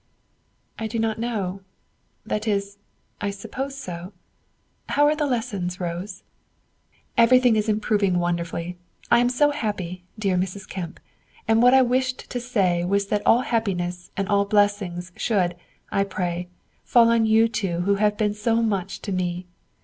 "I 0.79 0.87
do 0.87 0.97
not 0.97 1.19
know, 1.19 1.61
that 2.25 2.47
is, 2.47 2.79
I 3.21 3.29
suppose 3.29 3.77
so. 3.77 4.13
How 4.89 5.05
are 5.05 5.15
the 5.15 5.27
lessons, 5.27 5.79
Rose?" 5.79 6.23
"Everything 7.19 7.55
is 7.55 7.69
improving 7.69 8.17
wonderfully; 8.17 8.79
I 9.11 9.19
am 9.19 9.29
so 9.29 9.51
happy, 9.51 10.03
dear 10.17 10.37
Mrs. 10.37 10.67
Kemp, 10.67 10.99
and 11.47 11.61
what 11.61 11.75
I 11.75 11.83
wished 11.83 12.31
to 12.31 12.39
say 12.39 12.83
was 12.83 13.09
that 13.09 13.21
all 13.27 13.41
happiness 13.41 14.09
and 14.17 14.27
all 14.27 14.45
blessings 14.45 15.11
should, 15.15 15.55
I 15.91 16.03
pray, 16.03 16.47
fall 16.83 17.09
on 17.11 17.27
you 17.27 17.47
two 17.47 17.81
who 17.81 17.93
have 18.01 18.17
been 18.17 18.33
so 18.33 18.63
much 18.63 19.01
to 19.03 19.11
me. 19.11 19.45